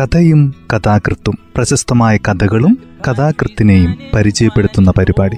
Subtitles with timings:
[0.00, 5.36] കഥയും കഥാകൃത്തും പ്രശസ്തമായ കഥകളും കഥാകൃത്തിനെയും പരിചയപ്പെടുത്തുന്ന പരിപാടി.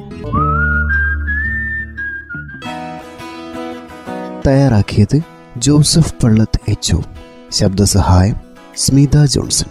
[4.46, 5.20] തയ്യാറാക്കിയത്
[5.56, 6.96] ജോസഫ് പള്ളത്ത് എച്ച്
[7.52, 8.36] ശബ്ദസഹായം
[8.76, 9.66] സ്മിത ജോൺസൺ.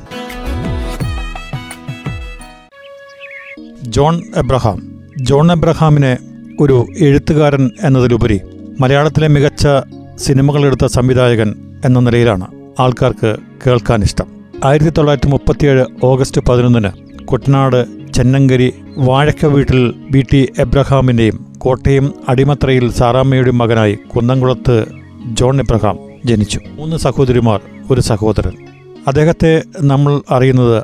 [3.84, 5.00] ജോൺ എബ്രഹാം.
[5.18, 6.18] ജോൺ എബ്രഹാമിനെ
[6.60, 8.42] ഒരു എഴുത്തുകാരൻ എന്നതിലുപരി
[8.80, 9.68] മലയാളത്തിലെ മികച്ച
[10.16, 11.56] സിനിമകളെടുത്ത സംവിധായകൻ
[11.86, 12.48] എന്ന നിലയിലാണ്
[12.80, 14.35] ആൾക്കാർക്ക് കേൾക്കാൻ ഇഷ്ടം
[14.66, 23.58] ആയിരത്തി തൊള്ളായിരത്തി മുപ്പത്തിയേഴ് ഓഗസ്റ്റ് പതിനൊന്നിന് കുട്ടനാട് ചെന്നങ്കരി വാഴക്ക വീട്ടിൽ ബി ടി എബ്രഹാമിന്റെയും കോട്ടയം അടിമത്രയിൽ സാറാമ്മയുടെയും
[23.58, 24.86] മകനായി കുന്നംകുളത്ത്
[25.34, 26.60] ജോൺ എബ്രഹാം ജനിച്ചു.
[26.76, 28.52] മൂന്ന് സഹോദരിമാർ ഒരു സഹോദരൻ.
[29.08, 30.84] അദ്ദേഹത്തെ നമ്മൾ അറിയുന്നത്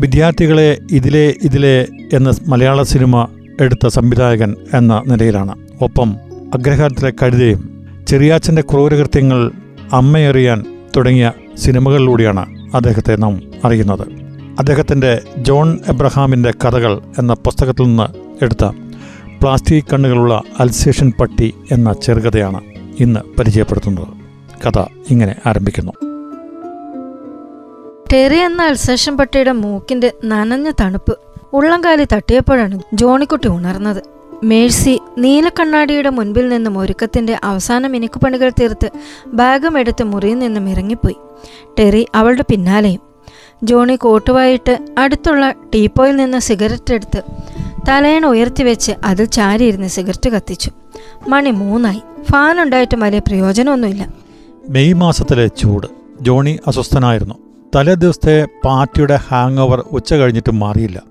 [0.00, 3.28] വിദ്യാർത്ഥികളെ ഇതിലെ ഇതിലെ എന്ന മലയാള സിനിമ
[3.60, 5.54] എടുത്ത സംവിധായകൻ എന്ന നിലയിലാണ്.
[5.82, 6.16] ഒപ്പം
[6.54, 9.50] അഗ്രഹാരത്തിലെ കഴുതയും ചെറിയാച്ചന്റെ ക്രൂരകൃത്യങ്ങൾ
[9.92, 10.64] അമ്മയെറിയാൻ
[10.96, 14.08] തുടങ്ങിയ സിനിമകളിലൂടെയാണ് അദ്ദേഹത്തെ നാം അറിയുന്നത്.
[14.58, 18.64] അദ്ദേഹത്തിന്റെ ജോൺ എബ്രഹാമിന്റെ കഥകൾ എന്ന പുസ്തകത്തിൽ നിന്ന് എടുത്ത
[19.42, 22.60] പ്ലാസ്റ്റിക് കണ്ണുകളുള്ള അൽസേഷൻ പട്ടി എന്ന ചെറുകഥയാണ്
[23.00, 24.08] ഇന്ന് പരിചയപ്പെടുത്തുന്നത്.
[24.66, 25.92] കഥ ഇങ്ങനെ ആരംഭിക്കുന്നു.
[28.12, 31.18] ടെറി എന്ന അൽസേഷൻ പട്ടിയുടെ മൂക്കിന്റെ നനഞ്ഞ തണുപ്പ്
[31.52, 34.15] ഉള്ളംകാലി തട്ടിയപ്പോഴാണ് ജോണിക്കുട്ടി ഉണർന്നത്.
[34.44, 38.90] മേഴ്സി നീലക്കണ്ണാടിയുടെ മുൻപിൽ നിന്നും ഒരുക്കത്തിന്റെ അവസാന മിനുക്കുപണികൾ തീർത്ത്
[39.26, 41.16] ബാഗും എടുത്ത് മുറിയിൽ നിന്നും ഇറങ്ങിപ്പോയി.
[41.78, 43.00] ടെറി അവളുടെ പിന്നാലെയും.
[43.62, 47.22] ജോണി കോട്ടുവായിട്ട് അടുത്തുള്ള ടീപ്പോയിൽ നിന്ന് സിഗരറ്റ് എടുത്ത്
[47.88, 50.70] തലയണ ഉയർത്തി വെച്ച് അതിൽ ചാരിയിരുന്ന് സിഗരറ്റ് കത്തിച്ചു.
[51.28, 52.02] മണി മൂന്നായി.
[52.32, 54.12] ഫാൻ ഉണ്ടായിട്ടും വലിയ പ്രയോജനമൊന്നുമില്ല.
[54.68, 55.86] മെയ് മാസത്തിലെ ചൂട്.
[56.20, 57.45] ജോണി അസ്വസ്ഥനായിരുന്നു.
[57.74, 61.02] തലേ ദിവസത്തെ പാർട്ടിയുടെ ഹാങ് ഓവർ ഉച്ച കഴിഞ്ഞിട്ടും മാറിയില്ല.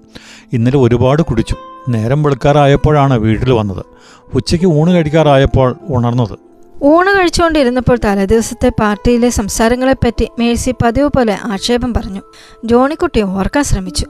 [0.54, 1.56] ഇന്നലെ ഒരുപാട് കുടിച്ചു.
[1.90, 3.86] നേരം വെളുക്കാറായപ്പോഴാണ് വീട്ടിൽ വന്നത്.
[4.34, 6.40] ഉച്ചയ്ക്ക് ഊണ് കഴിക്കാറായപ്പോൾ ഉണർന്നത്.
[6.84, 12.22] ഊണ് കഴിച്ചുകൊണ്ടിരുന്നപ്പോൾ തലേദിവസത്തെ പാർട്ടിയിലെ സംസാരങ്ങളെപ്പറ്റി മേഴ്സി പതിവ് പോലെ ആക്ഷേപം പറഞ്ഞു.
[12.66, 14.06] ജോണിക്കുട്ടി ഓർക്കാൻ ശ്രമിച്ചു.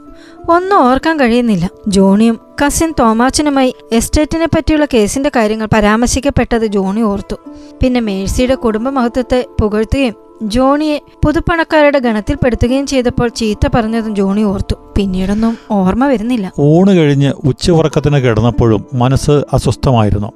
[0.50, 1.70] ഒന്നും ഓർക്കാൻ കഴിയുന്നില്ല.
[1.88, 7.36] ജോണിയും കസിൻ തോമാച്ചനുമായി എസ്റ്റേറ്റിനെ പറ്റിയുള്ള കേസിന്റെ കാര്യങ്ങൾ പരാമർശിക്കപ്പെട്ടത് ജോണി ഓർത്തു.
[7.84, 14.76] പിന്നെ മേഴ്സിയുടെ കുടുംബ മഹത്വത്തെ പുകഴ്ത്തുകയും ജോണിയെ പുതുപ്പണക്കാരുടെ ഗണത്തിൽപ്പെടുത്തുകയും ചെയ്തപ്പോൾ ചീത്ത പറഞ്ഞതും ജോണി ഓർത്തു.
[14.98, 16.52] പിന്നീടൊന്നും ഓർമ്മ വരുന്നില്ല.
[16.60, 20.32] ഊണ് കഴിഞ്ഞ് ഉച്ചയുറക്കത്തിന് കിടന്നപ്പോഴും മനസ്സ് അസ്വസ്ഥമായിരുന്നു.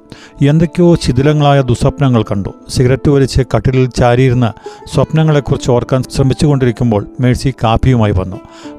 [0.46, 2.50] എന്തൊക്കെയോ ശിഥിലങ്ങളായ ദുസ്വപ്നങ്ങൾ കണ്ടു.
[2.68, 4.52] സിഗരറ്റ് വലിച്ച് കട്ടിലിൽ ചാരിയിരുന്ന
[4.94, 8.36] സ്വപ്നങ്ങളെക്കുറിച്ച് ഓർക്കാൻ ശ്രമിച്ചുകൊണ്ടിരിക്കുമ്പോൾ മേഴ്സി കാപ്പിയുമായി വന്നു.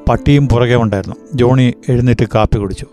[0.10, 1.16] പട്ടിയും പുറകെ ഉണ്ടായിരുന്നു.
[1.34, 2.86] ജോണി എഴുന്നേറ്റ് കാപ്പി കുടിച്ചു.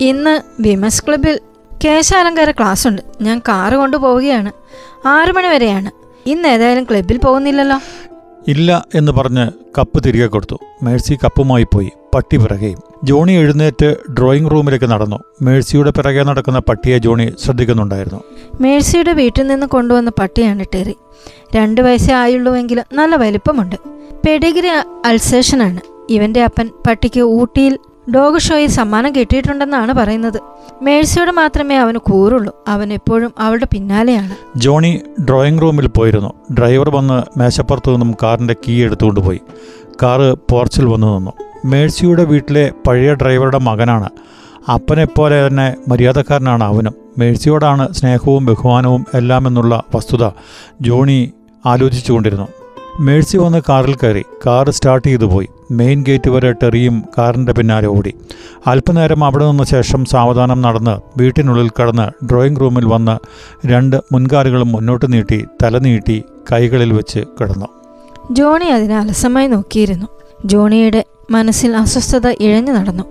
[0.00, 1.40] ഇന്ന് വിമസ് ക്ലബിൽ
[1.84, 4.52] കേശാലങ്കാര ക്ലാസ് ഉണ്ട് ഞാൻ കാറ് കൊണ്ടുപോവുകയാണ്.
[5.06, 5.97] ആറു മണി വരെയാണ്.
[6.28, 7.78] ഇന്ന് ഏതായാലും ക്ലബിൽ പോകുന്നില്ലല്ലോ.
[8.48, 9.44] ഇല്ല എന്ന് പറഞ്ഞ്
[9.78, 10.56] കപ്പ് തിരികെ കൊടുത്തു.
[10.82, 15.16] മേഴ്സി കപ്പുമായി പോയി പട്ടി പിറകെയും ജോണി എഴുന്നേറ്റ് ഡ്രോയിങ് റൂമിലേക്ക് നടന്നു.
[15.42, 18.20] മേഴ്സിയുടെ പിറകെ നടക്കുന്ന പട്ടിയെ ജോണി ശ്രദ്ധിക്കുന്നുണ്ടായിരുന്നു.
[18.60, 20.96] മേഴ്സിയുടെ വീട്ടിൽ നിന്ന് കൊണ്ടുവന്ന പട്ടിയാണ് ടെറി.
[21.56, 23.76] രണ്ട് വയസ്സേ ആയുള്ളൂവെങ്കിലും നല്ല വലിപ്പമുണ്ട്.
[24.26, 24.68] പെഡിഗ്രി
[25.06, 25.80] അൾസേഷനാണ്.
[26.10, 27.78] ഇവന്റെ അപ്പൻ പട്ടിക്ക് ഊട്ടിയിൽ
[28.14, 30.40] ഡോഗ് ഷോയിൽ സമ്മാനം കിട്ടിയിട്ടുണ്ടെന്നാണ് പറയുന്നത്.
[30.82, 32.64] മേഴ്സിയോട് മാത്രമേ അവന് കൂറുള്ളൂ.
[32.68, 34.36] അവൻ എപ്പോഴും അവളുടെ പിന്നാലെയാണ്.
[34.56, 36.32] ജോണി ഡ്രോയിങ് റൂമിൽ പോയിരുന്നു.
[36.58, 39.40] ഡ്രൈവർ വന്ന് മേശപ്പുറത്തു നിന്നും കാറിന്റെ കീ എടുത്തുകൊണ്ട് പോയി.
[40.02, 41.32] കാറ് പോർച്ചിൽ വന്നു നിന്നു.
[41.64, 44.08] മേഴ്സിയുടെ വീട്ടിലെ പഴയ ഡ്രൈവറുടെ മകനാണ്.
[44.70, 46.92] അപ്പനെപ്പോലെ തന്നെ മര്യാദക്കാരനാണ് അവനും.
[47.18, 50.30] മേഴ്സിയോടാണ് സ്നേഹവും ബഹുമാനവും എല്ലാമെന്നുള്ള വസ്തുത
[50.80, 51.32] ജോണി
[51.66, 52.48] ആലോചിച്ചുകൊണ്ടിരുന്നു.
[53.00, 54.24] മേഴ്സി വന്ന് കാറിൽ കയറി.
[54.46, 55.48] കാർ സ്റ്റാർട്ട് ചെയ്തു പോയി.
[55.70, 58.14] മെയിൻ ഗേറ്റ് വരെ ടെറിയും കാറിന്റെ പിന്നാലെ ഓടി.
[58.66, 63.18] അല്പനേരം അവിടെ നിന്ന ശേഷം സാവധാനം നടന്ന് വീട്ടിനുള്ളിൽ കടന്ന് ഡ്രോയിങ് റൂമിൽ വന്ന്
[63.66, 67.66] രണ്ട് മുൻകാലുകളും മുന്നോട്ട് നീട്ടി തല നീട്ടി കൈകളിൽ വെച്ച് കിടന്നു.
[68.30, 70.06] ജോണി അതിനെ അലസമായി നോക്കിയിരുന്നു.
[70.44, 73.04] ജോണിയുടെ മനസ്സിൽ അസ്വസ്ഥത ഇഴഞ്ഞു നടന്നു.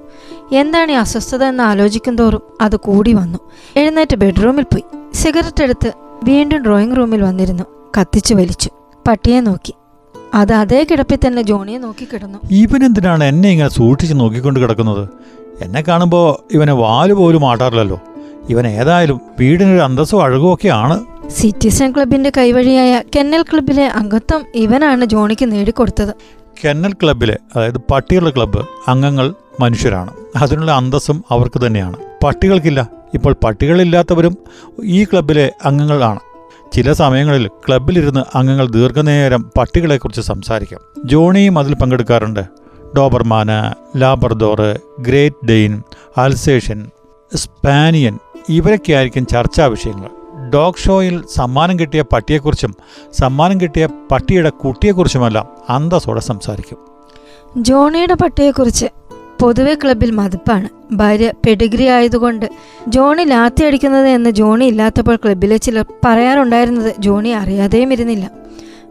[0.55, 3.39] എന്താണ് ഈ അസ്വസ്ഥത എന്ന് ആലോചിക്കും തോറും അത് കൂടി വന്നു.
[3.75, 4.83] എഴുന്നേറ്റ് ബെഡ്റൂമിൽ പോയി.
[5.13, 7.63] സിഗരറ്റ് എടുത്ത് വീണ്ടും ഡ്രോയിങ് റൂമിൽ വന്നിരുന്നു.
[7.99, 8.69] കത്തിച്ചു വലിച്ചു.
[9.07, 9.73] പട്ടിയെ നോക്കി.
[10.33, 15.09] അത് അതേ കിടപ്പിൽ തന്നെ ജോണിയെ നോക്കി കിടന്നു ഇവൻ ഇവനെന്തിനാണ് എന്നെ ഇങ്ങനെ സൂക്ഷിച്ച് നോക്കിക്കൊണ്ട് കിടക്കുന്നത്?
[15.61, 18.01] എന്നെ കാണുമ്പോൾ ഇവനെ വാൽ പോലും ആട്ടാറില്ലല്ലോ
[18.49, 26.15] ഇവൻ ഏതായാലും വീടിനൊരു അന്തസ്സും അഴകുമൊക്കെയാണ് സിറ്റിസൺ ക്ലബിന്റെ കൈവഴിയായ കെന്നൽ ക്ലബിലെ അംഗത്വം ഇവനാണ് ജോണിക്ക് നേടിക്കൊടുത്തത്.
[26.65, 30.11] കെന്നൽ ക്ലബിലെ അതായത് പട്ടികളുടെ ക്ലബ്ബ് അംഗങ്ങൾ മനുഷ്യരാണ്.
[30.35, 31.97] അതിനുള്ള അന്തസ്സും അവർക്ക് തന്നെയാണ്.
[32.23, 32.89] പട്ടികൾക്കില്ല.
[33.13, 34.37] ഇപ്പോൾ പട്ടികളില്ലാത്തവരും
[34.83, 36.19] ഈ ക്ലബിലെ അംഗങ്ങളാണ്.
[36.73, 40.81] ചില സമയങ്ങളിൽ ക്ലബിലിരുന്ന് അംഗങ്ങൾ ദീർഘനേരം പട്ടികളെക്കുറിച്ച് സംസാരിക്കാം.
[41.05, 42.39] ജോണിയും അതിൽ പങ്കെടുക്കാറുണ്ട്.
[42.97, 45.83] ഡോബർമാന് labrador great dane
[46.17, 46.89] alsatian
[47.35, 48.19] spaniel
[48.49, 50.09] ഇവരൊക്കെയായിരിക്കും ചർച്ചാ വിഷയങ്ങൾ.
[50.49, 52.75] ഡോഗ് ഷോയിൽ സമ്മാനം കിട്ടിയ പട്ടിയെക്കുറിച്ചും
[53.13, 56.77] സമ്മാനം കിട്ടിയ പട്ടിയുടെ കുട്ടിയെക്കുറിച്ചുമെല്ലാം അന്തസ്സോടെ സംസാരിക്കും.
[57.63, 58.85] ജോണിയുടെ പട്ടിയെക്കുറിച്ച്
[59.41, 60.69] പൊതുവെ ക്ലബിൽ മതിപ്പാണ്.
[60.91, 62.45] ഭാര്യ പെഡിഗ്രി ആയതുകൊണ്ട്
[62.87, 68.31] ജോണി ലാത്തി അടിക്കുന്നത് എന്ന് ജോണി ഇല്ലാത്തപ്പോൾ ക്ലബിലെ ചിലർ പറയാറുണ്ടായിരുന്നത് ജോണി അറിയാതെയും ഇരുന്നില്ല.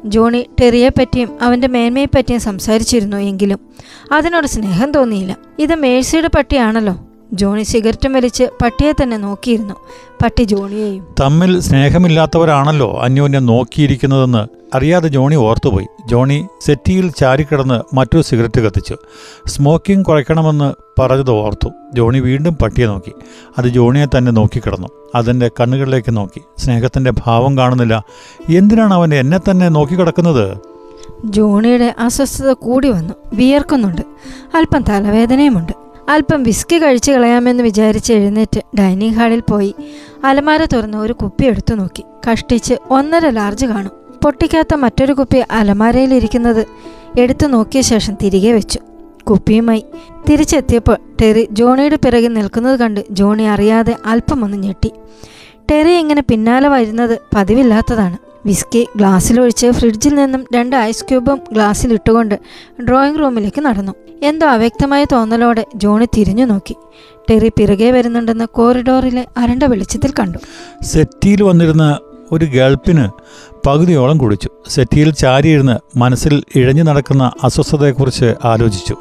[0.05, 3.61] ജോണി ടെറിയെപ്പറ്റിയും അവന്റെ മേന്മയെപ്പറ്റിയും സംസാരിച്ചിരുന്നു എങ്കിലും
[4.13, 5.37] അതിനോട് സ്നേഹം തോന്നിയില്ല.
[5.59, 6.97] ഇത് മേഴ്സിയുടെ പട്ടിയാണല്ലോ.
[7.33, 9.75] ജോണി സിഗരറ്റും വലിച്ച് പട്ടിയെ തന്നെ നോക്കിയിരുന്നു.
[10.23, 11.07] പട്ടി ജോണിയെയും.
[11.21, 14.47] തമ്മിൽ സ്നേഹമില്ലാത്തവരാണല്ലോ അന്യോന്യം നോക്കിയിരിക്കുന്നതെന്ന്
[14.77, 15.87] അറിയാതെ ജോണി ഓർത്തുപോയി.
[16.07, 18.97] ജോണി സെറ്റിയിൽ ചാരിക്കിടന്ന് മറ്റൊരു സിഗരറ്റ് കത്തിച്ചു.
[19.47, 21.69] സ്മോക്കിംഗ് കുറയ്ക്കണമെന്ന് പറഞ്ഞത് ഓർത്തു.
[21.95, 23.13] ജോണി വീണ്ടും പട്ടിയെ നോക്കി.
[23.59, 24.89] അത് ജോണിയെ തന്നെ നോക്കിക്കിടന്നു.
[25.15, 26.43] അതിന്റെ കണ്ണുകളിലേക്ക് നോക്കി.
[26.59, 28.05] സ്നേഹത്തിന്റെ ഭാവം കാണുന്നില്ല.
[28.55, 30.59] എന്തിനാണ് അവൻ എന്നെ തന്നെ നോക്കിക്കിടക്കുന്നത്?
[31.25, 33.15] ജോണിയുടെ അസ്വസ്ഥത കൂടി വന്നു.
[33.33, 34.03] വിയർക്കുന്നുണ്ട്.
[34.55, 35.86] അല്പം തലവേദനയുമുണ്ട്.
[36.09, 39.75] അല്പം വിസ്കി കഴിച്ചു കളയാമെന്ന് വിചാരിച്ച് എഴുന്നേറ്റ് ഡൈനിങ് ഹാളിൽ പോയി.
[40.25, 42.05] അലമാര തുറന്ന് ഒരു കുപ്പി എടുത്തു നോക്കി.
[42.31, 43.91] കഷ്ടിച്ച് ഒന്നര ലാർജ് കാണും.
[44.25, 46.67] പൊട്ടിക്കാത്ത മറ്റൊരു കുപ്പി അലമാരയിലിരിക്കുന്നത്
[47.21, 48.81] എടുത്തു നോക്കിയ ശേഷം തിരികെ വെച്ചു.
[49.31, 49.85] കുപ്പിയുമായി
[50.31, 54.93] തിരിച്ചെത്തിയപ്പോൾ ടെറി ജോണിയുടെ പിറകിൽ നിൽക്കുന്നത് കണ്ട് ജോണി അറിയാതെ അല്പമൊന്ന് ഞെട്ടി.
[55.71, 58.26] ടെറി ഇങ്ങനെ പിന്നാലെ വരുന്നത് പതിവില്ലാത്തതാണ്.
[58.47, 62.35] വിസ്കി ഗ്ലാസ്സിലൊഴിച്ച് ഫ്രിഡ്ജിൽ നിന്നും രണ്ട് ഐസ് ക്യൂബും ഗ്ലാസ്സിൽ ഇട്ടുകൊണ്ട്
[62.89, 63.93] ഡ്രോയിങ് റൂമിലേക്ക് നടന്നു.
[64.23, 66.77] എന്തോ അവ്യക്തമായ തോന്നലോടെ ജോണി തിരിഞ്ഞു നോക്കി.
[67.31, 70.39] ടെറി പിറകെ വരുന്നുണ്ടെന്ന് കോറിഡോറിലെ അരണ്ട വെളിച്ചത്തിൽ കണ്ടു.
[70.83, 71.99] സെറ്റിയിൽ വന്നിരുന്ന
[72.33, 73.09] ഒരു ഗൾപ്പിന്
[73.67, 74.49] പകുതിയോളം കുടിച്ചു.
[74.69, 78.97] സെറ്റിയിൽ ചാരിയിരുന്ന് മനസ്സിൽ ഇഴഞ്ഞു നടക്കുന്ന അസ്വസ്ഥതയെക്കുറിച്ച് ആലോചിച്ചു.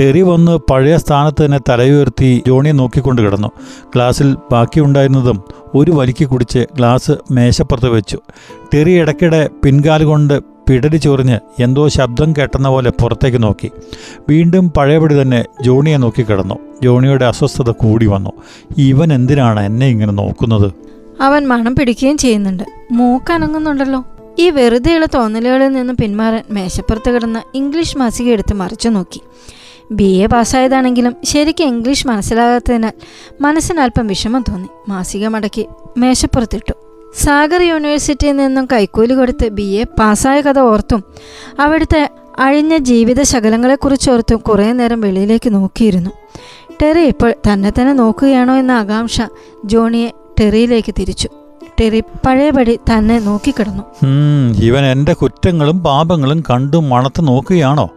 [0.00, 3.48] ടെറി വന്ന് പഴയ സ്ഥാനത്ത് തന്നെ തലയുയർത്തി ജോണിയെ നോക്കിക്കൊണ്ട് കിടന്നു.
[3.94, 5.44] ഗ്ലാസ്സിൽ ബാക്കിയുണ്ടായിരുന്നതും
[5.74, 8.18] ഒരു വലിക്ക് കുടിച്ച് ഗ്ലാസ് മേശപ്പുറത്ത് വെച്ചു.
[8.74, 13.70] ടെറി ഇടയ്ക്കിടെ പിൻകാലുകൊണ്ട് പിടരി ചൊറിഞ്ഞ് എന്തോ ശബ്ദം കേട്ടെന്ന പോലെ പുറത്തേക്ക് നോക്കി.
[14.28, 18.30] വീണ്ടും പഴയപടി തന്നെ ജോണിയെ നോക്കിക്കിടന്നു ജോണിയുടെ അസ്വസ്ഥത കൂടി വന്നു.
[18.78, 20.72] ഇവൻ എന്തിനാണ് എന്നെ ഇങ്ങനെ നോക്കുന്നത്?
[21.20, 22.62] അവൻ മണം പിടിക്കുകയും ചെയ്യുന്നുണ്ട്.
[22.92, 24.04] മൂക്കനങ്ങുന്നുണ്ടല്ലോ
[24.38, 29.20] ഈ വെറുതെയുള്ള തോന്നലുകളിൽ നിന്ന് പിന്മാറാൻ മേശപ്പുറത്ത് കിടന്ന ഇംഗ്ലീഷ് മാസിക എടുത്ത് മറിച്ചു നോക്കി.
[29.92, 32.92] ബി എ പാസ്സായതാണെങ്കിലും ശരിക്കും ഇംഗ്ലീഷ് മനസ്സിലാകാത്തതിനാൽ
[33.40, 34.68] മനസ്സിന് അല്പം വിഷമം തോന്നി.
[34.88, 35.66] മാസിക മടക്കി
[35.96, 36.72] മേശപ്പുറത്തിട്ടു.
[37.24, 41.04] സാഗർ യൂണിവേഴ്സിറ്റിയിൽ നിന്നും കൈക്കൂലി കൊടുത്ത് ബി എ പാസ്സായ കഥ ഓർത്തും
[41.60, 46.10] അവിടുത്തെ അഴിഞ്ഞ ജീവിത ശകലങ്ങളെക്കുറിച്ച് ഓർത്തും കുറേ നേരം വെളിയിലേക്ക് നോക്കിയിരുന്നു.
[46.82, 49.20] ടെറി ഇപ്പോൾ തന്നെ തന്നെ നോക്കുകയാണോ എന്ന ആകാംക്ഷ
[49.64, 50.10] ജോണിയെ
[50.40, 51.28] ടെറിയിലേക്ക് തിരിച്ചു.
[51.80, 53.82] ടെറി പഴയപടി തന്നെ നോക്കിക്കിടന്നു.
[54.56, 57.90] ഇവൻ എന്റെ കുറ്റങ്ങളും പാപങ്ങളും കണ്ടു മണത്ത് നോക്കുകയാണോ?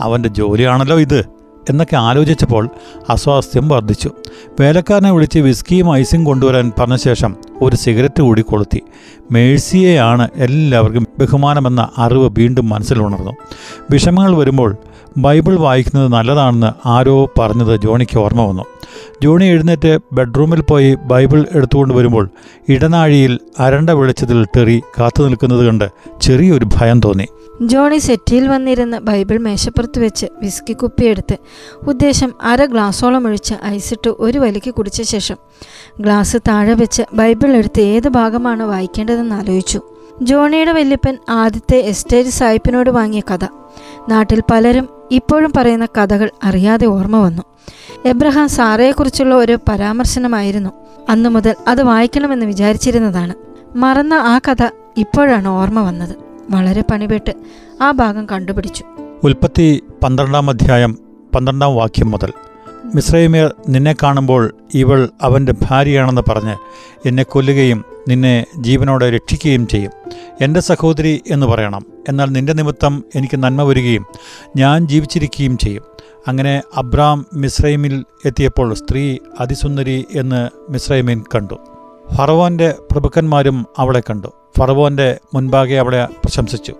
[0.00, 1.20] അവന്റെ ജോലിയാണല്ലോ ഇത്.
[1.70, 2.68] എന്നൊക്കെ ആലോചിച്ചപ്പോൾ
[3.08, 4.10] അസ്വാസ്ഥ്യം വർദ്ധിച്ചു.
[4.60, 8.80] വേലക്കാരനെ വിളിച്ച് വിസ്കിയും ഐസും കൊണ്ടുവരാൻ പറഞ്ഞ ശേഷം ഒരു സിഗരറ്റ് കൂടി കൊളുത്തി.
[9.32, 13.32] മേഴ്സിയെയാണ് എല്ലാവർക്കും ബഹുമാനമെന്ന അറിവ് വീണ്ടും മനസ്സിലുണർന്നു
[13.90, 14.76] വിഷമങ്ങൾ വരുമ്പോൾ
[15.16, 18.62] ബൈബിൾ വായിക്കുന്നത് നല്ലതാണെന്ന് ആരോ പറഞ്ഞത് ജോണിക്ക് ഓർമ്മ വന്നു.
[19.22, 22.28] ജോണി എഴുന്നേറ്റ് ബെഡ്റൂമിൽ പോയി ബൈബിൾ എടുത്തുകൊണ്ട് വരുമ്പോൾ
[22.68, 25.88] ഇടനാഴിയിൽ അരണ്ട വെളിച്ചത്തിൽ ടെറി കാത്തു നിൽക്കുന്നത് കണ്ട്
[26.22, 27.26] ചെറിയൊരു ഭയം തോന്നി.
[27.62, 31.36] ജോണി സെറ്റിയിൽ വന്നിരുന്ന് ബൈബിൾ മേശപ്പുറത്ത് വെച്ച് വിസ്കി കുപ്പിയെടുത്ത്
[31.86, 35.36] ഉദ്ദേശം അര ഗ്ലാസോളം ഒഴിച്ച് ഐസിട്ട് ഒരു വലിക്ക് കുടിച്ച ശേഷം
[36.00, 39.80] ഗ്ലാസ് താഴെ വെച്ച് ബൈബിൾ എടുത്ത് ഏത് ഭാഗമാണ് വായിക്കേണ്ടതെന്ന് ആലോചിച്ചു.
[40.22, 43.44] ജോണിയുടെ വല്യപ്പൻ ആദ്യത്തെ എസ്റ്റേറ്റ് സായിപ്പിനോട് വാങ്ങിയ കഥ.
[44.08, 47.42] നാട്ടിൽ പലരും ഇപ്പോഴും പറയുന്ന കഥകൾ അറിയാതെ ഓർമ്മ വന്നു.
[48.04, 50.70] എബ്രഹാം സാറയെക്കുറിച്ചുള്ള ഒരു പരാമർശനമായിരുന്നു.
[51.08, 53.34] അന്നു മുതൽ അത് വായിക്കണമെന്ന് വിചാരിച്ചിരുന്നതാണ്.
[53.76, 56.31] മറന്ന ആ കഥ ഇപ്പോഴാണ് ഓർമ്മ വന്നത്.
[56.50, 57.34] വളരെ പണിപെട്ട്
[57.82, 58.84] ആ ഭാഗം കണ്ടുപിടിച്ചു.
[59.24, 60.98] ഉൽപ്പത്തി പന്ത്രണ്ടാം അധ്യായം
[61.34, 62.32] പന്ത്രണ്ടാം വാക്യം മുതൽ.
[62.94, 66.56] മിശ്രൈമ്യർ നിന്നെ കാണുമ്പോൾ ഇവൾ അവന്റെ ഭാര്യയാണെന്ന് പറഞ്ഞ്
[67.08, 69.90] എന്നെ കൊല്ലുകയും നിന്നെ ജീവനോടെ രക്ഷിക്കുകയും ചെയ്യും.
[70.40, 71.86] എന്റെ സഹോദരി എന്ന് പറയണം.
[72.08, 74.06] എന്നാൽ നിന്റെ നിമിത്തം എനിക്ക് നന്മ വരികയും
[74.56, 75.82] ഞാൻ ജീവിച്ചിരിക്കുകയും ചെയ്യും.
[76.28, 81.58] അങ്ങനെ അബ്രാം മിശ്രൈമിൽ എത്തിയപ്പോൾ സ്ത്രീ അതിസുന്ദരി എന്ന് മിശ്രൈമിൻ കണ്ടു.
[82.16, 84.28] ഫറവോന്റെ പ്രഭുക്കന്മാരും അവളെ കണ്ടു.
[84.58, 86.74] ഫറവോന്റെ മുൻപാകെ അവളെ പ്രശംസിച്ചു.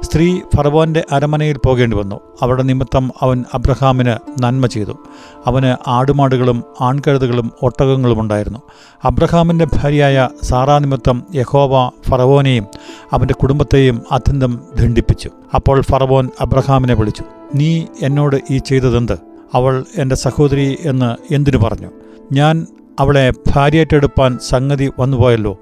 [0.00, 2.20] സ്ത്രീ ഫറവോന്റെ അരമനയിൽ പോകേണ്ടി വന്നു.
[2.42, 4.98] അവരുടെ നിമിത്തം അവൻ അബ്രഹാമിന് നന്മ ചെയ്തു.
[5.46, 8.58] അവന് ആടുമാടുകളും ആൺകഴുതുകളും ഒട്ടകങ്ങളും ഉണ്ടായിരുന്നു.
[9.04, 12.66] അബ്രഹാമിന്റെ ഭാര്യയായ സാറാ നിമിത്തം യഹോവ ഫറവോനെയും
[13.12, 15.30] അവന്റെ കുടുംബത്തെയും അത്യന്തം ദണ്ഡിപ്പിച്ചു.
[15.54, 17.22] അപ്പോൾ ഫറവോൻ അബ്രഹാമിനെ വിളിച്ചു
[17.54, 19.18] നീ എന്നോട് ഈ ചെയ്തതെന്ത്?
[19.54, 21.90] അവൾ എന്റെ സഹോദരി എന്ന് എന്തിനു പറഞ്ഞു?
[22.32, 22.66] ഞാൻ
[22.98, 25.58] അവളെ ഭാര്യയായിട്ടെടുപ്പാൻ സംഗതി വന്നുപോയല്ലോ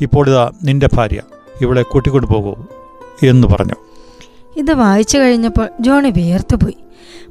[0.00, 1.20] ഇപ്പോൾ നിന്റെ ഭാര്യ.
[1.60, 2.56] ഇവളെ കൂട്ടിക്കൊണ്ടു പോകൂ
[3.22, 3.74] എന്ന് പറഞ്ഞു.
[4.56, 6.76] ഇത് വായിച്ചു കഴിഞ്ഞപ്പോൾ ജോണി വിയർത്തുപോയി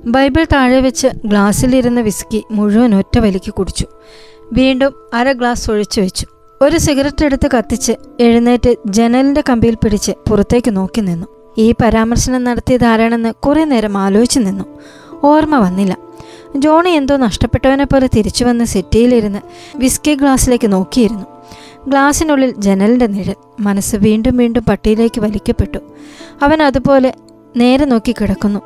[0.05, 3.85] ബൈബിൾ താഴെ വെച്ച് ഗ്ലാസ്സിലിരുന്ന വിസ്കി മുഴുവൻ ഒറ്റ വലിക്ക് കുടിച്ചു.
[4.53, 6.27] വീണ്ടും അര ഗ്ലാസ് ഒഴിച്ചു വെച്ചു.
[6.61, 11.27] ഒരു സിഗരറ്റ് എടുത്ത് കത്തിച്ച് എഴുന്നേറ്റ് ജനലിന്റെ കമ്പിയിൽ പിടിച്ച് പുറത്തേക്ക് നോക്കി നിന്നു.
[11.57, 14.65] ഈ പരാമർശനം നടത്തിയതാരാണെന്ന് കുറെ നേരം ആലോചിച്ചു നിന്നു.
[15.23, 15.97] ഓർമ്മ വന്നില്ല.
[16.61, 19.39] ജോണി എന്തോ നഷ്ടപ്പെട്ടവനെ പോലെ തിരിച്ചു വന്ന് സെറ്റിയിലിരുന്ന്
[19.75, 21.25] വിസ്കി ഗ്ലാസ്സിലേക്ക് നോക്കിയിരുന്നു.
[21.87, 25.77] ഗ്ലാസിനുള്ളിൽ ജനലിന്റെ നിഴൽ മനസ്സ് വീണ്ടും വീണ്ടും പട്ടിയിലേക്ക് വലിക്കപ്പെട്ടു.
[26.41, 27.13] അവൻ അതുപോലെ
[27.57, 28.59] നേരെ നോക്കി കിടക്കുന്നു.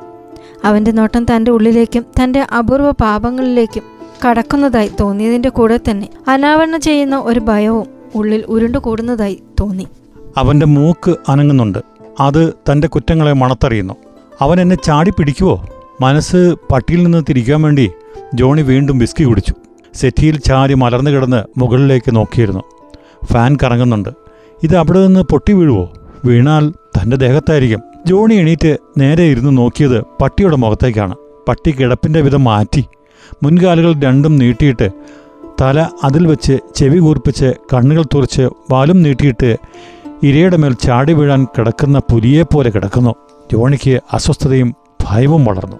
[0.64, 3.82] അവന്റെ നോട്ടം തന്റെ ഉള്ളിലേക്കും തന്റെ അപൂർവ പാപങ്ങളിലേക്കും
[4.28, 9.88] കടക്കുന്നതായി തോന്നിയതിന്റെ കൂടെ തന്നെ അനാവരണം ചെയ്യുന്ന ഒരു ഭയവും ഉള്ളിൽ ഉരുണ്ടു കൂടുന്നതായി തോന്നി.
[10.36, 11.78] അവന്റെ മൂക്ക് അനങ്ങുന്നുണ്ട്.
[12.20, 13.94] അത് തന്റെ കുറ്റങ്ങളെ മണത്തറിയുന്നു.
[14.40, 15.66] അവൻ എന്നെ ചാടി പിടിക്കുവോ?
[16.02, 16.40] മനസ്സ്
[16.72, 17.90] പട്ടിയിൽ നിന്ന് തിരിക്കാൻ വേണ്ടി
[18.34, 19.54] ജോണി വീണ്ടും വിസ്കി കുടിച്ചു.
[19.94, 22.62] സെറ്റിയിൽ ചാരി മലർന്നു കിടന്ന് മുകളിലേക്ക് നോക്കിയിരുന്നു.
[23.32, 24.08] ഫാൻ കറങ്ങുന്നുണ്ട്.
[24.62, 25.84] ഇത് അവിടെ നിന്ന് പൊട്ടി വീഴുവോ?
[26.24, 27.80] വീണാൽ തന്റെ ദേഹത്തായിരിക്കും.
[28.06, 31.14] ജോണി എണീറ്റ് നേരെ ഇരുന്ന് നോക്കിയത് പട്ടിയുടെ മുഖത്തേക്കാണ്.
[31.48, 32.84] പട്ടി കിടപ്പിന്റെ വിധം മാറ്റി
[33.42, 34.88] മുൻകാലുകൾ രണ്ടും നീട്ടിയിട്ട്
[35.60, 39.50] തല അതിൽ വെച്ച് ചെവി കൂർപ്പിച്ച് കണ്ണുകൾ തുറച്ച് വാലും നീട്ടിയിട്ട്
[40.22, 43.14] ഇരയുടെ മേൽ ചാടി വീഴാൻ കിടക്കുന്ന പുലിയെപ്പോലെ കിടക്കുന്നു.
[43.52, 44.70] ജോണിക്ക് അസ്വസ്ഥതയും
[45.02, 45.76] ഭയവും വളർന്നു.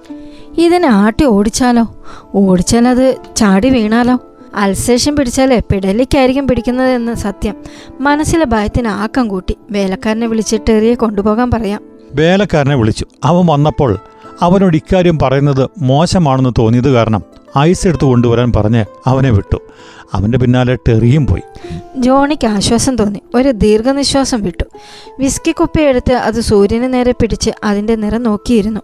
[0.58, 1.94] ഇതിനെ ആട്ടി ഓടിച്ചാലോ?
[2.34, 4.18] ഓടിച്ചാൽ അത് ചാടി വീണാലോ?
[4.54, 7.54] അൽസേഷൻ പിടിച്ചാലേ പിടലിക്കായിരിക്കും പിടിക്കുന്നതെന്ന് സത്യം.
[8.00, 11.80] മനസ്സിലെ ഭയത്തിന് ആക്കം കൂട്ടി വേലക്കാരനെ വിളിച്ചിട്ട് എറിയെ കൊണ്ടുപോകാൻ പറയാം.
[12.14, 13.06] വേലക്കാരനെ വിളിച്ചു.
[13.24, 13.98] അവൻ വന്നപ്പോൾ
[14.42, 17.22] അവനോട് ഇക്കാര്യം പറയുന്നത് മോശമാണെന്ന് തോന്നിയത് കാരണം
[17.58, 19.56] ഐസ് എടുത്ത് കൊണ്ടുവരാൻ പറഞ്ഞ് അവനെ വിട്ടു.
[20.14, 21.42] അവന്റെ പിന്നാലെ ടെറിയും പോയി.
[21.96, 23.20] ജോണിക്ക് ആശ്വാസം തോന്നി.
[23.34, 24.64] ഒരു ദീർഘനിശ്വാസം വിട്ടു.
[25.18, 28.80] വിസ്കി കുപ്പി എടുത്ത് അത് സൂര്യന് നേരെ പിടിച്ച് അതിന്റെ നിറം നോക്കിയിരുന്നു.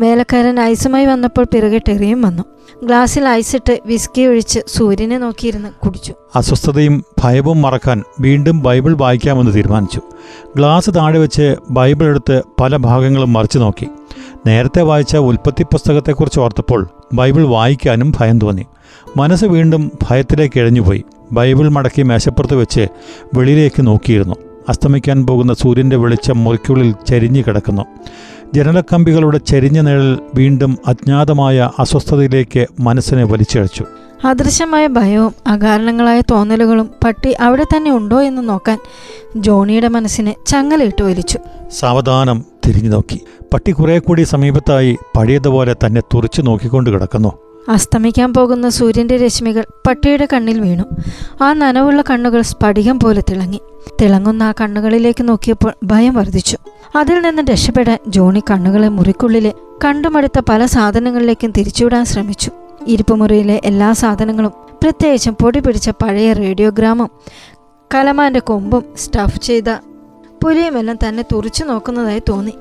[0.00, 2.42] വേലക്കാരൻ ഐസുമായി വന്നപ്പോൾ പിറകെ ടെറിയും വന്നു.
[2.84, 6.14] ഗ്ലാസ്സിൽ ഐസിട്ട് വിസ്കി ഒഴിച്ച് സൂര്യനെ നോക്കിയിരുന്ന് കുടിച്ചു.
[6.34, 10.00] അസ്വസ്ഥതയും ഭയവും മറക്കാൻ വീണ്ടും ബൈബിൾ വായിക്കാമെന്ന് തീരുമാനിച്ചു.
[10.56, 13.88] ഗ്ലാസ് താഴെ വെച്ച് ബൈബിൾ എടുത്ത് പല ഭാഗങ്ങളും മറിച്ചു നോക്കി.
[14.46, 18.66] നേരത്തെ വായിച്ച ഉൽപ്പത്തി പുസ്തകത്തെക്കുറിച്ച് ഓർത്തപ്പോൾ ബൈബിൾ വായിക്കാനും ഭയം തോന്നി.
[19.16, 22.88] മനസ്സ് വീണ്ടും ഭയത്തിലേക്ക് ഇഴഞ്ഞുപോയി ബൈബിൾ മടക്കി മേശപ്പുറത്ത് വെച്ച്
[23.34, 24.34] വെളിയിലേക്ക് നോക്കിയിരുന്നു.
[24.68, 27.82] അസ്തമിക്കാൻ പോകുന്ന സൂര്യന്റെ വെളിച്ചം മുറിക്കുള്ളിൽ ചരിഞ്ഞു കിടക്കുന്നു.
[28.54, 33.84] ജനലക്കമ്പികളുടെ ചരിഞ്ഞ നിഴൽ വീണ്ടും അജ്ഞാതമായ അസ്വസ്ഥതയിലേക്ക് മനസ്സിനെ വലിച്ചഴച്ചു.
[34.24, 38.78] അദൃശ്യമായ ഭയവും അകാരണങ്ങളായ തോന്നലുകളും പട്ടി അവിടെ തന്നെ ഉണ്ടോ എന്ന് നോക്കാൻ
[39.36, 41.38] ജോണിയുടെ മനസ്സിനെ ചങ്ങലയിട്ട് വലിച്ചു.
[41.72, 43.20] സാവധാനം തിരിഞ്ഞു നോക്കി.
[43.54, 47.32] പട്ടി കുറെ കൂടി സമീപത്തായി പഴയതുപോലെ തന്നെ തുറച്ചു നോക്കിക്കൊണ്ട് കിടക്കുന്നു.
[47.68, 50.82] അസ്തമിക്കാൻ പോകുന്ന സൂര്യന്റെ രശ്മികൾ പട്ടിയുടെ കണ്ണിൽ വീണു.
[51.42, 53.60] ആ നനവുള്ള കണ്ണുകൾ സ്ഫടികം പോലെ തിളങ്ങി.
[54.02, 56.58] തിളങ്ങുന്ന ആ കണ്ണുകളിലേക്ക് നോക്കിയപ്പോൾ ഭയം വർദ്ധിച്ചു.
[56.96, 59.52] അതിൽ നിന്ന് രക്ഷപ്പെടാൻ ജോണി കണ്ണുകളെ മുറിക്കുള്ളിലെ
[59.84, 62.50] കണ്ടുമടുത്ത പല സാധനങ്ങളിലേക്കും തിരിച്ചുവിടാൻ ശ്രമിച്ചു.
[62.86, 67.10] ഇരിപ്പുമുറിയിലെ എല്ലാ സാധനങ്ങളും പ്രത്യേകിച്ചും പൊടി പിടിച്ച പഴയ റേഡിയോഗ്രാമും
[67.94, 69.64] കലമാന്റെ കൊമ്പും സ്റ്റഫ് ചെയ്ത
[70.46, 72.52] പുലിയുമെല്ലാം തന്നെ തുറച്ചു നോക്കുന്നതായി തോന്നി.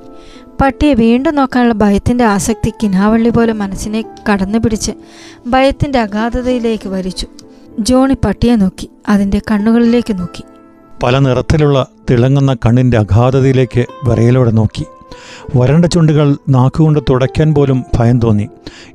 [0.62, 4.92] പട്ടിയെ വീണ്ടും നോക്കാനുള്ള ഭയത്തിന്റെ ആസക്തി കിനാവള്ളി പോലെ മനസ്സിനെ കടന്നു പിടിച്ച്
[5.48, 7.28] ഭയത്തിന്റെ അഗാധതയിലേക്ക് വരിച്ചു
[7.80, 10.44] ജോണി പട്ടിയെ നോക്കി അതിന്റെ കണ്ണുകളിലേക്ക് നോക്കി.
[11.04, 14.86] പല നിറത്തിലുള്ള തിളങ്ങുന്ന കണ്ണിന്റെ അഗാധതയിലേക്ക് വിറയലോടെ നോക്കി.
[15.56, 18.48] വരണ്ട ചുണ്ടുകൾ നാക്കുകൊണ്ട് തുടയ്ക്കാൻ പോലും ഭയം തോന്നി.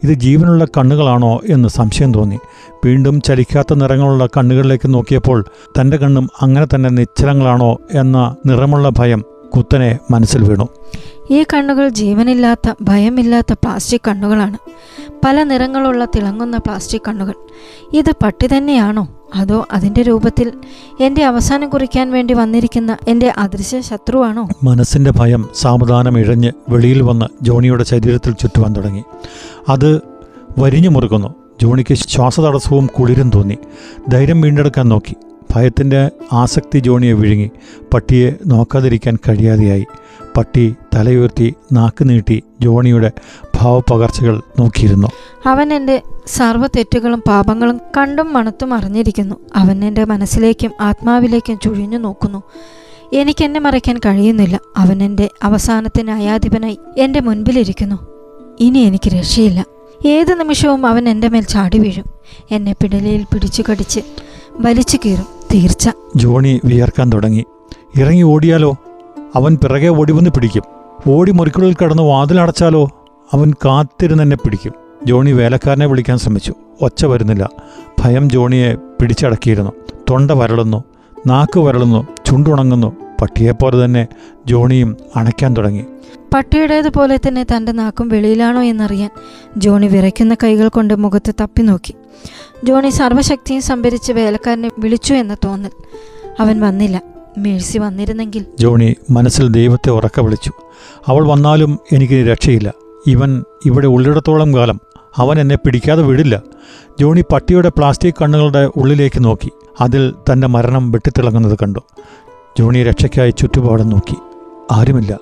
[0.02, 2.38] ഇത് ജീവനുള്ള കണ്ണുകളാണോ എന്ന് സംശയം തോന്നി.
[2.84, 5.44] വീണ്ടും ചലിക്കാത്ത നിറങ്ങളുള്ള കണ്ണുകളിലേക്ക് നോക്കിയപ്പോൾ
[5.80, 9.24] തന്റെ കണ്ണും അങ്ങനെ തന്നെ നിശ്ചലങ്ങളാണോ എന്ന നിറമുള്ള ഭയം
[9.56, 10.68] കുത്തനെ മനസ്സിൽ വീണു.
[11.30, 14.58] ഈ കണ്ണുകൾ ജീവനില്ലാത്ത ഭയമില്ലാത്ത പ്ലാസ്റ്റിക് കണ്ണുകളാണ്.
[15.24, 17.34] പല നിറങ്ങളുള്ള തിളങ്ങുന്ന പ്ലാസ്റ്റിക് കണ്ണുകൾ.
[17.92, 19.08] ഇത് പട്ടി തന്നെയാണോ?
[19.34, 20.52] അതോ അതിന്റെ രൂപത്തിൽ
[21.00, 24.48] എന്റെ അവസാനം കുറിക്കാൻ വേണ്ടി വന്നിരിക്കുന്ന എന്റെ അദൃശ്യ ശത്രുവാണോ?
[24.62, 29.04] മനസ്സിന്റെ ഭയം സാവധാനം ഇഴഞ്ഞ് വെളിയിൽ വന്ന് ജോണിയുടെ ശരീരത്തിൽ ചുറ്റുവാൻ തുടങ്ങി.
[29.68, 30.00] അത്
[30.58, 31.34] വരിഞ്ഞു മുറുകുന്നു.
[31.62, 33.58] ജോണിക്ക് ശ്വാസതടസ്സവും കുളിരും തോന്നി.
[34.08, 35.16] ധൈര്യം വീണ്ടെടുക്കാൻ നോക്കി.
[35.54, 37.50] ഭയത്തിന്റെ ആസക്തി ജോണിയെ വിഴുങ്ങി.
[37.94, 39.86] പട്ടിയെ നോക്കാതിരിക്കാൻ കഴിയാതെയായി.
[40.36, 43.12] പട്ടി തലയുയർത്തി നാക്ക് നീട്ടി ജോണിയുടെ
[43.54, 45.08] ഭാവപകർച്ചകൾ നോക്കിയിരുന്നു.
[45.46, 49.34] അവൻ എന്റെ സർവ തെറ്റുകളും പാപങ്ങളും കണ്ടും മണത്തും അറിഞ്ഞിരിക്കുന്നു.
[49.56, 52.42] അവൻ എന്റെ മനസ്സിലേക്കും ആത്മാവിലേക്കും ചുഴിഞ്ഞു നോക്കുന്നു.
[53.12, 54.60] എനിക്ക് എന്നെ മറയ്ക്കാൻ കഴിയുന്നില്ല.
[54.76, 57.96] അവൻ എന്റെ അവസാനത്തിന് അയാധിപനായി എന്റെ മുൻപിലിരിക്കുന്നു.
[58.60, 59.66] ഇനി എനിക്ക് രക്ഷയില്ല.
[60.06, 62.04] ഏത് നിമിഷവും അവൻ എന്റെ മേൽ ചാടി വീഴും.
[62.50, 64.00] എന്നെ പിടലിയിൽ പിടിച്ചു കടിച്ച്
[64.52, 65.39] വലിച്ചു കീറും.
[65.54, 65.90] തീർച്ച.
[66.16, 67.44] ജോണി വിയർക്കാൻ തുടങ്ങി.
[67.96, 68.76] ഇറങ്ങി ഓടിയാലോ?
[69.34, 70.62] അവൻ പിറകെ ഓടി വന്ന് പിടിക്കും.
[71.08, 72.84] ഓടി മുറിക്കുള്ളിൽ കടന്ന് വാതിലടച്ചാലോ
[73.32, 74.72] അവൻ കാത്തിരുന്ന് കാത്തിരുന്നെന്നെ പിടിക്കും.
[75.04, 76.54] ജോണി വേലക്കാരനെ വിളിക്കാൻ ശ്രമിച്ചു.
[76.82, 77.50] ഒച്ച വരുന്നില്ല.
[78.00, 79.72] ഭയം ജോണിയെ പിടിച്ചടക്കിയിരുന്നു.
[80.10, 80.84] തൊണ്ട വരളുന്നു.
[81.26, 82.06] നാക്ക് വരളുന്നു.
[82.26, 82.96] ചുണ്ടുണങ്ങുന്നു.
[83.20, 84.06] പട്ടിയെപ്പോലെ തന്നെ
[84.46, 85.84] ജോണിയും അണയ്ക്കാൻ തുടങ്ങി.
[86.34, 89.10] പട്ടിയുടേതുപോലെ തന്നെ തന്റെ നാക്കും വെളിയിലാണോ എന്നറിയാൻ
[89.56, 91.94] ജോണി വിറയ്ക്കുന്ന കൈകൾ കൊണ്ട് മുഖത്ത് തപ്പി നോക്കി.
[92.64, 95.70] ജോണി സർവശക്തിയും സംഭരിച്ച് വേലക്കാരനെ വിളിച്ചു എന്ന തോന്നൽ.
[96.40, 97.02] അവൻ വന്നില്ല.
[97.38, 98.46] മേഴ്സി വന്നിരുന്നെങ്കിൽ.
[98.58, 100.52] ജോണി മനസ്സിൽ ദൈവത്തെ ഉറക്ക വിളിച്ചു.
[101.06, 102.72] അവൾ വന്നാലും എനിക്ക് രക്ഷയില്ല.
[103.06, 104.80] ഇവൻ ഇവിടെ ഉള്ളിടത്തോളം കാലം.
[105.16, 106.42] അവൻ എന്നെ പിടിക്കാതെ വിടില്ല.
[107.00, 109.50] ജോണി പട്ടിയുടെ പ്ലാസ്റ്റിക് കണ്ണുകളുടെ ഉള്ളിലേക്ക് നോക്കി.
[109.80, 111.80] അതിൽ തന്റെ മരണം വെട്ടിത്തിളങ്ങുന്നത് കണ്ടു.
[112.58, 114.16] ജോണി രക്ഷയ്ക്കായി ചുറ്റുപാടും നോക്കി.
[114.72, 115.18] ആരുമില്ല.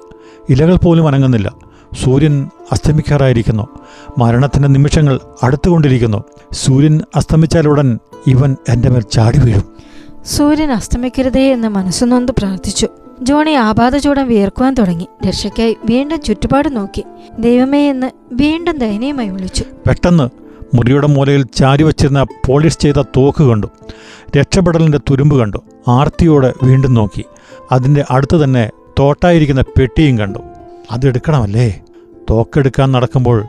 [0.50, 1.52] ഇലകൾ പോലും അനങ്ങുന്നില്ല.
[1.95, 3.68] സൂര്യൻ അസ്തമിക്കാറായിരിക്കുന്നു.
[4.18, 6.25] മരണത്തിന്റെ നിമിഷങ്ങൾ അടുത്തുകൊണ്ടിരിക്കുന്നു.
[6.52, 9.62] സൂര്യൻ അസ്തമിച്ചാലുടൻ ഇവൻ എന്റെ മേൽ ചാടി വീഴും.
[10.26, 12.88] സൂര്യൻ അസ്തമിക്കരുതേ എന്ന് മനസ്സുനൊന്ന് പ്രാർത്ഥിച്ചു.
[13.23, 15.09] ജോണി ആപാതചൂടം വിയർക്കുവാൻ തുടങ്ങി.
[15.28, 17.04] രക്ഷയ്ക്കായി വീണ്ടും ചുറ്റുപാട് നോക്കി.
[17.38, 19.64] ദൈവമേ എന്ന് വീണ്ടും ദയനീയമായി വിളിച്ചു.
[19.88, 20.28] പെട്ടെന്ന്
[20.76, 23.66] മുറിയുടെ മൂലയിൽ ചാരി വച്ചിരുന്ന പോളിഷ് ചെയ്ത തോക്ക് കണ്ടു.
[24.37, 25.59] രക്ഷപ്പെടലിന്റെ തുരുമ്പ് കണ്ടു.
[25.88, 27.25] ആർത്തിയോടെ വീണ്ടും നോക്കി.
[27.73, 30.38] അതിന്റെ അടുത്ത് തന്നെ തോട്ടായിരിക്കുന്ന പെട്ടിയും കണ്ടു.
[30.90, 31.80] അതെടുക്കണമല്ലേ
[32.30, 33.45] തോക്കെടുക്കാൻ നടക്കുമ്പോൾ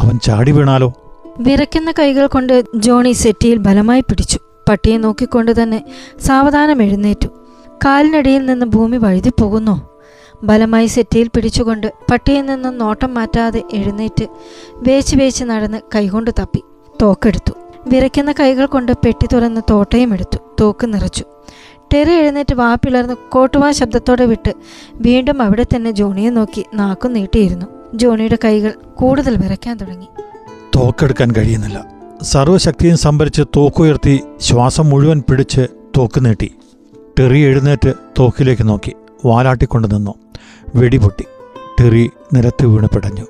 [0.00, 0.92] അവൻ ചാടി വീണാലോ?
[1.38, 4.38] വിറയ്ക്കുന്ന കൈകൾ കൊണ്ട് ജോണി സെറ്റിയിൽ ബലമായി പിടിച്ചു.
[4.68, 5.84] പട്ടിയെ നോക്കിക്കൊണ്ട് തന്നെ
[6.20, 7.28] സാവധാനം എഴുന്നേറ്റു.
[7.84, 9.90] കാലിനടിയിൽ നിന്ന് ഭൂമി വഴുതിപ്പോകുന്നോ
[10.42, 14.26] ബലമായി സെറ്റിയിൽ പിടിച്ചുകൊണ്ട് പട്ടിയിൽ നിന്നും നോട്ടം മാറ്റാതെ എഴുന്നേറ്റ്
[14.72, 16.62] വേച്ച് വേച്ച് നടന്ന് കൈകൊണ്ട് തപ്പി.
[17.02, 17.52] തോക്കെടുത്തു.
[17.86, 20.38] വിറയ്ക്കുന്ന കൈകൾ കൊണ്ട് പെട്ടി തുറന്ന് തോട്ടയും എടുത്തു.
[20.60, 21.24] തോക്ക് നിറച്ചു.
[21.94, 24.52] ടെറി എഴുന്നേറ്റ് വാപ്പിളർന്ന് കോട്ടുവാ ശബ്ദത്തോടെ വിട്ട്
[24.94, 27.66] വീണ്ടും അവിടെ തന്നെ ജോണിയെ നോക്കി നാക്കും നീട്ടിയിരുന്നു.
[27.94, 30.06] ജോണിയുടെ കൈകൾ കൂടുതൽ വിറയ്ക്കാൻ തുടങ്ങി.
[30.76, 31.84] തോക്കെടുക്കാൻ കഴിയുന്നില്ല.
[32.22, 35.66] സർവശക്തിയും സംഭരിച്ച് തോക്കുയർത്തി ശ്വാസം മുഴുവൻ പിടിച്ച്
[35.96, 36.54] തോക്ക് നീട്ടി.
[37.18, 38.92] ടെറി എഴുന്നേറ്റ് തോക്കിലേക്ക് നോക്കി.
[39.26, 40.14] വാലാട്ടിക്കൊണ്ട് നിന്നു.
[40.74, 41.24] വെടിപൊട്ടി.
[41.80, 43.26] ടെറി നിലത്ത് വീണ് പിടഞ്ഞു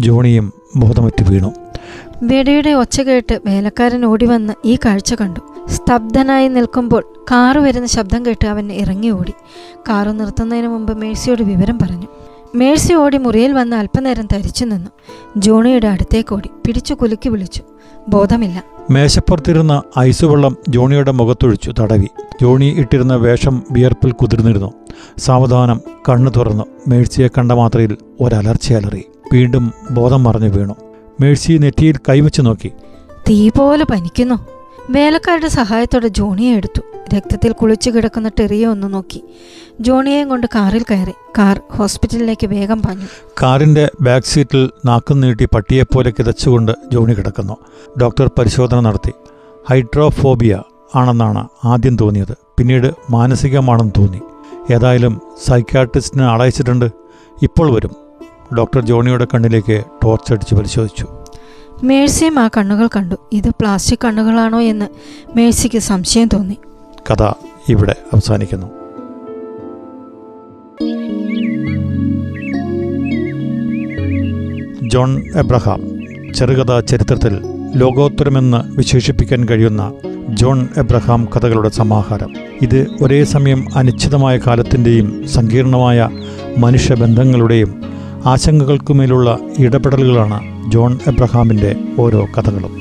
[0.00, 1.52] ജോണിയും ബോധമറ്റ് വീണു.
[2.22, 5.40] വെടിയുടെ ഒച്ച കേട്ട് വേലക്കാരൻ ഓടി വന്ന് ഈ കാഴ്ച കണ്ടു.
[5.70, 9.32] സ്തബ്ധനായി നിൽക്കുമ്പോൾ കാറ് വരുന്ന ശബ്ദം കേട്ട് അവൻ ഇറങ്ങി ഓടി.
[9.88, 12.06] കാറ് നിർത്തുന്നതിന് മുമ്പ് മേഴ്സിയോട് വിവരം പറഞ്ഞു.
[12.54, 14.90] മേഴ്സി ഓടി മുറിയിൽ വന്ന് അല്പനേരം തരിച്ചു നിന്നു.
[15.36, 16.50] ജോണിയുടെ അടുത്തേക്ക് ഓടി.
[16.66, 17.62] പിടിച്ചു കുലുക്കി വിളിച്ചു.
[18.08, 18.64] ബോധമില്ല.
[18.90, 22.06] മേശപ്പുറത്തിരുന്ന ഐസ് വെള്ളം ജോണിയുടെ മുഖത്തൊഴിച്ചു തടവി.
[22.42, 24.72] ജോണി ഇട്ടിരുന്ന വേഷം വിയർപ്പിൽ കുതിർന്നിരുന്നു.
[25.18, 26.64] സാവധാനം കണ്ണു തുറന്നു.
[26.88, 29.04] മേഴ്സിയെ കണ്ട മാത്രയിൽ ഒരലർച്ചയലറി.
[29.32, 30.76] വീണ്ടും ബോധം മറഞ്ഞു വീണു.
[31.20, 32.72] മേഴ്സി നെറ്റിയിൽ കൈവച്ചു നോക്കി.
[33.28, 34.57] തീ പോലെ പനിക്കുന്നു.
[34.90, 36.80] വേലക്കാരുടെ സഹായത്തോടെ ജോണിയെ എടുത്തു.
[37.16, 39.24] രക്തത്തിൽ കുളിച്ചു കിടക്കുന്ന ടെറിയെ ഒന്ന് നോക്കി.
[39.80, 41.12] ജോണിയെയും കൊണ്ട് കാറിൽ കയറി.
[41.38, 43.06] കാർ ഹോസ്പിറ്റലിലേക്ക് വേഗം പാഞ്ഞു.
[43.42, 47.56] കാറിന്റെ ബാക്ക് സീറ്റിൽ നാക്കും നീട്ടി പട്ടിയെപ്പോലെ കിതച്ചുകൊണ്ട് ജോണി കിടക്കുന്നു.
[48.02, 49.12] ഡോക്ടർ പരിശോധന നടത്തി.
[49.70, 50.62] ഹൈഡ്രോഫോബിയ
[50.94, 52.36] ആണെന്നാണ് ആദ്യം തോന്നിയത്.
[52.58, 54.20] പിന്നീട് മാനസികമാണെന്ന് തോന്നി.
[54.72, 56.90] ഏതായാലും സൈക്യാട്രിസ്റ്റിനെ അളയച്ചിട്ടുണ്ട്
[57.42, 57.90] ഇപ്പോൾ വരും.
[58.58, 61.06] ഡോക്ടർ ജോണിയുടെ കണ്ണിലേക്ക് ടോർച്ചടിച്ച് പരിശോധിച്ചു.
[61.82, 63.14] മേഴ്സിയും ആ കണ്ണുകൾ കണ്ടു.
[63.32, 64.86] ഇത് പ്ലാസ്റ്റിക് കണ്ണുകളാണോ എന്ന്
[65.36, 66.58] മേഴ്സിക്ക് സംശയം തോന്നി.
[67.10, 67.32] കഥ
[67.68, 68.66] ഇവിടെ അവസാനിക്കുന്നു.
[74.88, 75.80] ജോൺ എബ്രഹാം
[76.34, 77.40] ചെറുകഥാ ചരിത്രത്തിൽ
[77.76, 79.92] ലോകോത്തരമെന്ന് വിശേഷിപ്പിക്കാൻ കഴിയുന്ന
[80.28, 82.32] ജോൺ എബ്രഹാം കഥകളുടെ സമാഹാരം.
[82.62, 86.08] ഇത് ഒരേ സമയം അനിശ്ചിതമായ കാലത്തിന്റെയും സങ്കീർണമായ
[86.58, 87.97] മനുഷ്യബന്ധങ്ങളുടെയും
[88.28, 92.74] ആശങ്കകൾക്കുമേലുള്ള ഇടപെടലുകളാണ് ജോൺ എബ്രഹാമിന്റെ ഓരോ കഥകളും.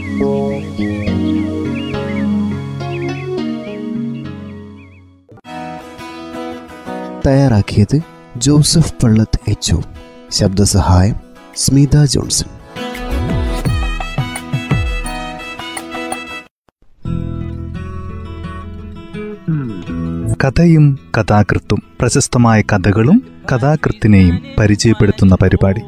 [7.27, 7.99] തയ്യാറാക്കിയത്
[8.37, 9.75] ജോസഫ് പള്ളത്ത് എച്ച്
[10.31, 11.15] ശബ്ദസഹായം
[11.55, 12.49] സ്മിത ജോൺസൺ.
[20.43, 25.81] കഥയും കഥാകൃത്തും പ്രശസ്തമായ കഥകളും കഥാകൃത്തിനെയും പരിചയപ്പെടുത്തുന്ന പരിപാടി.